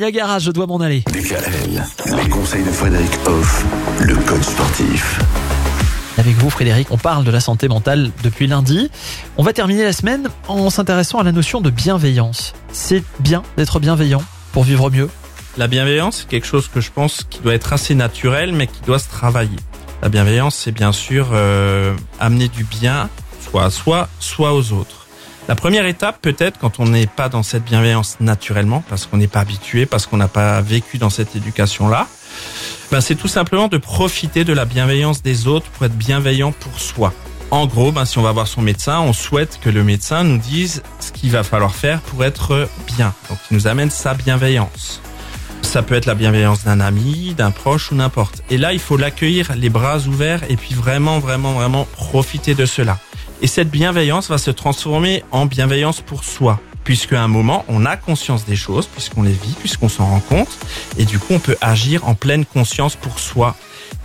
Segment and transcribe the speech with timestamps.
[0.00, 1.00] Niagara, je dois m'en aller.
[1.12, 1.82] DKL,
[2.22, 3.64] les conseils de Frédéric Hoff,
[3.98, 5.20] le coach sportif.
[6.16, 8.92] Avec vous, Frédéric, on parle de la santé mentale depuis lundi.
[9.38, 12.54] On va terminer la semaine en s'intéressant à la notion de bienveillance.
[12.72, 14.22] C'est bien d'être bienveillant
[14.52, 15.10] pour vivre mieux
[15.56, 18.82] La bienveillance, c'est quelque chose que je pense qui doit être assez naturel, mais qui
[18.82, 19.58] doit se travailler.
[20.00, 23.10] La bienveillance, c'est bien sûr euh, amener du bien,
[23.50, 25.07] soit à soi, soit aux autres.
[25.48, 29.28] La première étape, peut-être, quand on n'est pas dans cette bienveillance naturellement, parce qu'on n'est
[29.28, 32.06] pas habitué, parce qu'on n'a pas vécu dans cette éducation-là,
[32.92, 36.78] ben c'est tout simplement de profiter de la bienveillance des autres pour être bienveillant pour
[36.78, 37.14] soi.
[37.50, 40.36] En gros, ben, si on va voir son médecin, on souhaite que le médecin nous
[40.36, 42.68] dise ce qu'il va falloir faire pour être
[42.98, 43.14] bien.
[43.30, 45.00] Donc, il nous amène sa bienveillance.
[45.62, 48.42] Ça peut être la bienveillance d'un ami, d'un proche ou n'importe.
[48.50, 52.66] Et là, il faut l'accueillir les bras ouverts et puis vraiment, vraiment, vraiment profiter de
[52.66, 52.98] cela.
[53.40, 57.86] Et cette bienveillance va se transformer en bienveillance pour soi, puisque à un moment, on
[57.86, 60.48] a conscience des choses, puisqu'on les vit, puisqu'on s'en rend compte,
[60.98, 63.54] et du coup, on peut agir en pleine conscience pour soi.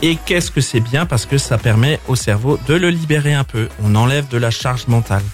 [0.00, 3.44] Et qu'est-ce que c'est bien parce que ça permet au cerveau de le libérer un
[3.44, 3.68] peu.
[3.84, 5.24] On enlève de la charge mentale.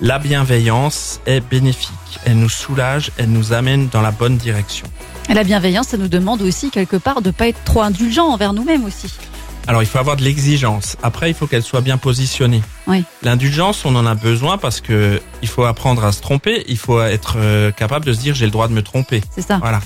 [0.00, 1.90] La bienveillance est bénéfique.
[2.24, 4.86] Elle nous soulage, elle nous amène dans la bonne direction.
[5.28, 8.52] Et la bienveillance, ça nous demande aussi quelque part de pas être trop indulgent envers
[8.52, 9.14] nous-mêmes aussi.
[9.66, 10.96] Alors il faut avoir de l'exigence.
[11.02, 12.62] Après, il faut qu'elle soit bien positionnée.
[12.86, 13.04] Oui.
[13.22, 16.64] L'indulgence, on en a besoin parce que il faut apprendre à se tromper.
[16.68, 19.22] Il faut être euh, capable de se dire j'ai le droit de me tromper.
[19.34, 19.58] C'est ça.
[19.58, 19.80] Voilà.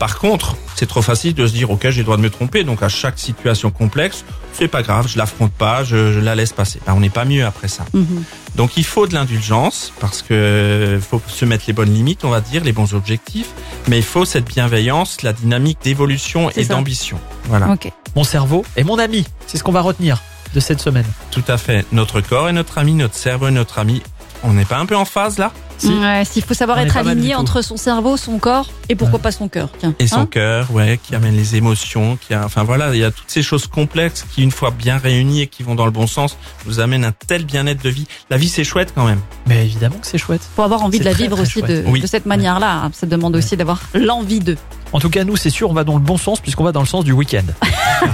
[0.00, 2.64] Par contre, c'est trop facile de se dire ok j'ai le droit de me tromper.
[2.64, 6.54] Donc à chaque situation complexe, c'est pas grave, je l'affronte pas, je, je la laisse
[6.54, 6.80] passer.
[6.86, 7.84] Ben, on n'est pas mieux après ça.
[7.92, 8.24] Mhm.
[8.56, 12.40] Donc il faut de l'indulgence parce que faut se mettre les bonnes limites, on va
[12.40, 13.50] dire, les bons objectifs.
[13.88, 17.20] Mais il faut cette bienveillance, la dynamique d'évolution et d'ambition.
[17.50, 17.68] Voilà.
[17.68, 17.92] Ok.
[18.16, 19.26] Mon cerveau est mon ami.
[19.46, 20.22] C'est ce qu'on va retenir
[20.54, 21.06] de cette semaine.
[21.30, 21.84] Tout à fait.
[21.92, 24.02] Notre corps est notre ami, notre cerveau est notre ami.
[24.42, 25.88] On n'est pas un peu en phase là Si.
[25.88, 29.32] Ouais, s'il faut savoir On être aligné entre son cerveau, son corps et pourquoi pas
[29.32, 29.68] son cœur.
[29.78, 29.94] Tiens.
[29.98, 33.04] Et son Hein cœur, ouais, qui amène les émotions, qui a, enfin voilà, il y
[33.04, 35.90] a toutes ces choses complexes qui, une fois bien réunies et qui vont dans le
[35.90, 38.06] bon sens, nous amènent un tel bien-être de vie.
[38.30, 39.20] La vie, c'est chouette quand même.
[39.46, 40.42] Mais évidemment que c'est chouette.
[40.56, 41.84] Faut avoir envie de la très, vivre très aussi de, chouette.
[41.86, 42.00] Oui.
[42.00, 42.90] de cette manière-là.
[42.92, 44.56] Ça demande aussi d'avoir l'envie de.
[44.92, 46.80] En tout cas, nous, c'est sûr, on va dans le bon sens puisqu'on va dans
[46.80, 47.44] le sens du week-end.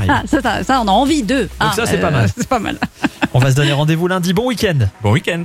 [0.09, 1.49] Ah, ça, ça, ça, on a envie de.
[1.61, 2.29] Ah, ça, c'est pas mal.
[2.37, 2.77] C'est pas mal.
[3.35, 4.33] on va se donner rendez-vous lundi.
[4.33, 4.79] Bon week-end.
[5.01, 5.45] Bon week-end.